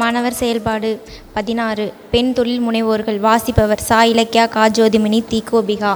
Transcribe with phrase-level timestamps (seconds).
[0.00, 0.90] மாணவர் செயல்பாடு.
[1.34, 1.84] பதினாறு.
[2.10, 3.18] பெண் தொழில் முனைவோர்கள்.
[3.26, 3.82] வாசிப்பவர்.
[3.88, 5.92] சா இலக்கியா கா ஜோதிமணி தி கோபிகா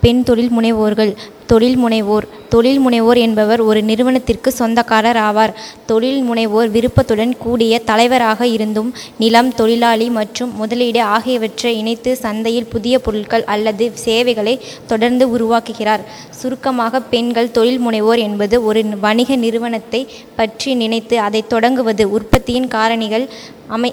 [0.00, 1.12] பெண் தொழில் முனைவோர்கள்.
[1.46, 2.26] தொழில் முனைவோர்.
[2.52, 5.52] தொழில் முனைவோர் என்பவர் ஒரு நிறுவனத்திற்கு சொந்தக்காரர் ஆவார்.
[5.90, 8.90] தொழில் முனைவோர் விருப்பத்துடன் கூடிய தலைவராக இருந்தும்
[9.22, 14.54] நிலம் தொழிலாளி மற்றும் முதலீடு ஆகியவற்றை இணைத்து சந்தையில் புதிய பொருட்கள் அல்லது சேவைகளை
[14.92, 16.04] தொடர்ந்து உருவாக்குகிறார்.
[16.40, 20.02] சுருக்கமாக பெண்கள் தொழில் முனைவோர் என்பது ஒரு வணிக நிறுவனத்தை
[20.36, 23.26] பற்றி நினைத்து அதை தொடங்குவது உற்பத்தியின் காரணிகள்
[23.68, 23.90] அமை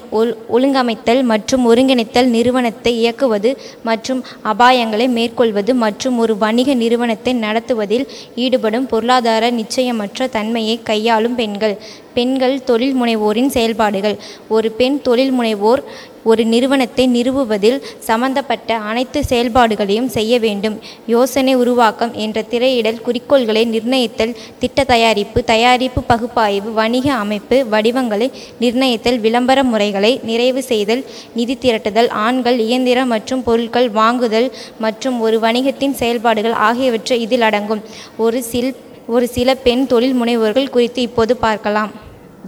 [0.52, 3.50] ஒழுங்கமைத்தல் மற்றும் ஒருங்கிணைத்தல் நிறுவனத்தை இயக்குவது
[3.84, 8.06] மற்றும் அபாயங்களை மேற்கொள்வது மற்றும் ஒரு வணிக நிறுவனத்தை நடத்துவதில்
[8.50, 11.76] ஈடுபடும் பொருளாதார நிச்சயமற்ற தன்மையை கையாளும் பெண்கள்.
[12.14, 14.16] பெண்கள் தொழில் முனைவோரின் செயல்பாடுகள்.
[14.48, 15.82] ஒரு பெண் தொழில் முனைவோர்
[16.22, 20.76] ஒரு நிறுவனத்தை நிறுவுவதில் சம்பந்தப்பட்ட அனைத்து செயல்பாடுகளையும் செய்ய வேண்டும்.
[21.06, 29.64] யோசனை உருவாக்கம் என்ற திரையிடல் குறிக்கோள்களை நிர்ணயித்தல் திட்ட தயாரிப்பு தயாரிப்பு பகுப்பாய்வு வணிக அமைப்பு வடிவங்களை நிர்ணயித்தல் விளம்பர
[29.64, 31.04] முறைகளை நிறைவு செய்தல்
[31.34, 37.82] நிதி திரட்டுதல் ஆண்கள் இயந்திர மற்றும் பொருட்கள் வாங்குதல் மற்றும் ஒரு வணிகத்தின் செயல்பாடுகள் ஆகியவற்றை இதில் அடங்கும்.
[38.16, 41.90] ஒரு சில் ஒரு சில பெண் தொழில் முனைவோர்கள் குறித்து இப்போது பார்க்கலாம்.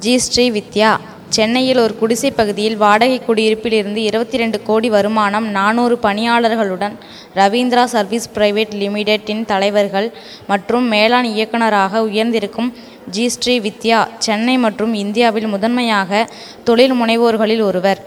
[0.01, 0.91] ஜி ஸ்ரீ வித்யா
[1.35, 6.95] சென்னையில் ஒரு குடிசை பகுதியில் வாடகை குடியிருப்பிலிருந்து இருபத்தி ரெண்டு கோடி வருமானம் நானூறு பணியாளர்களுடன்
[7.37, 10.09] ரவீந்திரா சர்வீஸ் பிரைவேட் லிமிடெட்டின் தலைவர்கள்
[10.47, 12.69] மற்றும் மேலாண் இயக்குநராக உயர்ந்திருக்கும்
[13.15, 16.21] ஜி ஸ்ரீ வித்யா சென்னை மற்றும் இந்தியாவில் முதன்மையாக
[16.65, 18.01] தொழில் முனைவோர்களில் ஒருவர்.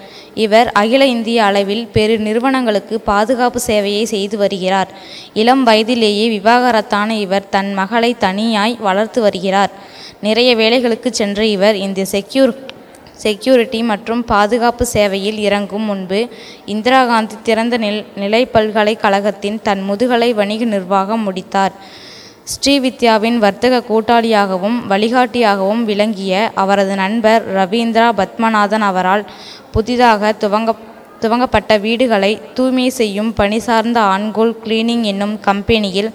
[0.43, 4.91] இவர் அகில இந்திய அளவில் பெரு நிறுவனங்களுக்கு பாதுகாப்பு சேவையை செய்து வருகிறார்.
[5.41, 9.73] இளம் வயதிலேயே விவாகரத்தான இவர் தன் மகளை தனியாய் வளர்த்து வருகிறார்.
[10.27, 12.53] நிறைய வேலைகளுக்கு சென்ற இவர் இந்த செக்யூர்
[13.23, 16.19] செக்யூரிட்டி மற்றும் பாதுகாப்பு சேவையில் இறங்கும் முன்பு
[16.73, 21.75] இந்திரா காந்தி திறந்த நில் நிலை பல்கலைக்கழகத்தின் தன் முதுகலை வணிக நிர்வாகம் முடித்தார்.
[22.53, 29.23] ஸ்ரீவித்யாவின் வர்த்தக கூட்டாளியாகவும் வழிகாட்டியாகவும் விளங்கிய அவரது நண்பர் ரவீந்திரா பத்மநாதன் அவரால்
[29.71, 30.73] புதிதாக துவங்க
[31.23, 36.09] துவங்கப்பட்ட வீடுகளை தூய்மை செய்யும் பணி சார்ந்த ஆண்கோல் கிளீனிங் என்னும் கம்பெனியில்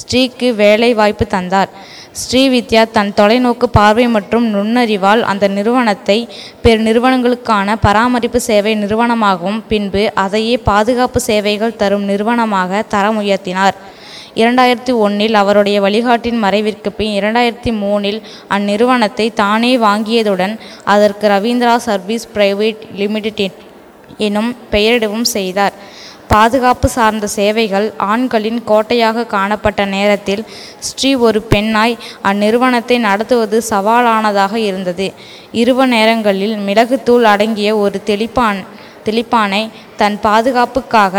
[0.00, 1.70] ஸ்ரீக்கு வேலை வாய்ப்பு தந்தார்
[2.20, 6.16] ஸ்ரீவித்யா தன் தொலைநோக்கு பார்வை மற்றும் நுண்ணறிவால் அந்த நிறுவனத்தை
[6.62, 13.78] பெரு நிறுவனங்களுக்கான பராமரிப்பு சேவை நிறுவனமாகவும் பின்பு அதையே பாதுகாப்பு சேவைகள் தரும் நிறுவனமாக தரம் உயர்த்தினார்
[14.34, 18.20] இரண்டாயிரத்தி ஒன்றில் அவருடைய வழிகாட்டின் மறைவிற்கு பின் இரண்டாயிரத்தி மூணில்
[18.56, 20.54] அந்நிறுவனத்தை தானே வாங்கியதுடன்
[20.94, 23.56] அதற்கு ரவீந்திரா சர்வீஸ் பிரைவேட் லிமிடெட்
[24.26, 25.74] எனும் பெயரிடவும் செய்தார்.
[26.32, 30.42] பாதுகாப்பு சார்ந்த சேவைகள் ஆண்களின் கோட்டையாக காணப்பட்ட நேரத்தில்
[30.86, 31.94] ஸ்ரீ ஒரு பெண்ணாய்
[32.30, 35.06] அந்நிறுவனத்தை நடத்துவது சவாலானதாக இருந்தது.
[35.60, 38.60] இரவு நேரங்களில் மிளகுத்தூள் அடங்கிய ஒரு தெளிப்பான்
[39.06, 39.62] தெளிப்பானை
[40.00, 41.16] தன் பாதுகாப்புக்காக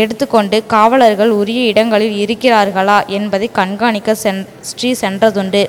[0.00, 5.64] எடுத்துக்கொண்டு காவலர்கள் உரிய இடங்களில் இருக்கிறார்களா என்பதை கண்காணிக்க சென் ஸ்ரீ சென்றதுண்டு.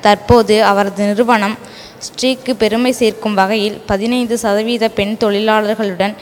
[0.00, 1.56] தற்போது அவரது நிறுவனம்
[2.06, 6.14] ஸ்ரீக்கு பெருமை சேர்க்கும் வகையில் பதினைந்து சதவீத பெண் தொழிலாளர்களுடன்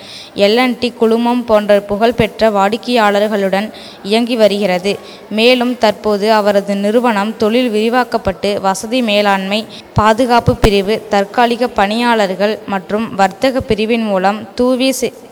[0.47, 3.69] எல்என்டி குழுமம் போன்ற புகழ்பெற்ற வாடிக்கையாளர்களுடன்
[4.03, 4.93] இயங்கி வருகிறது.
[5.39, 9.61] மேலும் தற்போது அவரது நிறுவனம் தொழில் விரிவாக்கப்பட்டு வசதி மேலாண்மை
[9.99, 14.91] பாதுகாப்பு பிரிவு தற்காலிக பணியாளர்கள் மற்றும் வர்த்தக பிரிவின் மூலம் தூவி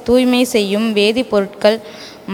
[0.08, 1.78] தூய்மை செய்யும் வேதிப்பொருட்கள்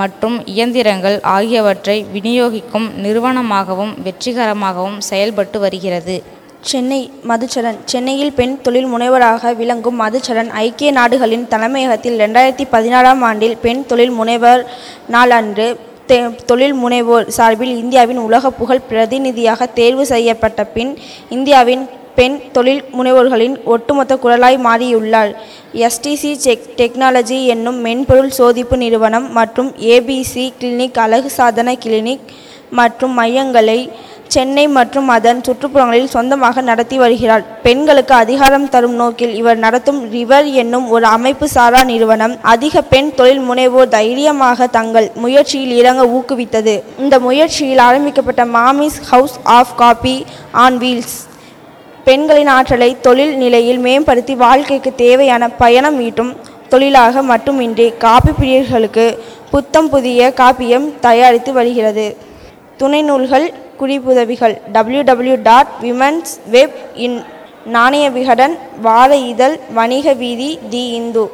[0.00, 6.16] மற்றும் இயந்திரங்கள் ஆகியவற்றை விநியோகிக்கும் நிறுவனமாகவும் வெற்றிகரமாகவும் செயல்பட்டு வருகிறது.
[6.62, 6.98] சென்னை
[7.28, 14.12] மதுச்சரண் சென்னையில் பெண் தொழில் முனைவராக விளங்கும் மதுச்சரண் ஐக்கிய நாடுகளின் தலைமையகத்தில் ரெண்டாயிரத்தி பதினாறாம் ஆண்டில் பெண் தொழில்
[14.12, 14.62] முனைவர்
[15.06, 15.68] நாள் அன்று
[16.06, 20.92] தெ தொழில் முனைவோர் சார்பில் இந்தியாவின் உலக புகழ் பிரதிநிதியாக தேர்வு செய்யப்பட்ட பின்
[21.28, 21.84] இந்தியாவின்
[22.14, 25.32] பெண் தொழில் முனைவோர்களின் ஒட்டுமொத்த குரலாய் மாறியுள்ளார்
[25.80, 32.26] எஸ்டிசி செக் டெக்னாலஜி என்னும் மென்பொருள் சோதிப்பு நிறுவனம் மற்றும் ஏபிசி கிளினிக் அழகு சாதன கிளினிக்
[32.72, 33.80] மற்றும் மையங்களை
[34.34, 40.86] சென்னை மற்றும் அதன் சுற்றுப்புறங்களில் சொந்தமாக நடத்தி வருகிறார் பெண்களுக்கு அதிகாரம் தரும் நோக்கில் இவர் நடத்தும் ரிவர் என்னும்
[40.94, 42.34] ஒரு அமைப்பு சாரா நிறுவனம்.
[42.52, 46.74] அதிக பெண் தொழில் முனைவோர் தைரியமாக தங்கள் முயற்சியில் இறங்க ஊக்குவித்தது.
[47.02, 50.16] இந்த முயற்சியில் ஆரம்பிக்கப்பட்ட Mommy's House of Coffee
[50.64, 51.16] on Wheels.
[52.04, 56.32] பெண்களின் ஆற்றலை தொழில் நிலையில் மேம்படுத்தி வாழ்க்கைக்கு தேவையான பயணம் ஈட்டும்
[56.74, 59.06] தொழிலாக மட்டுமின்றி காப்பி பிரியர்களுக்கு
[59.54, 62.06] புத்தம் புதிய காப்பியம் தயாரித்து வருகிறது.
[62.80, 63.46] துணை நூல்கள்
[63.80, 67.18] குறிப்புதவிகள் W W dot Women's Web in
[67.76, 68.54] Nanaya Vikatan
[68.86, 71.24] வார இதழ் வணிக வீதி தி இந்து.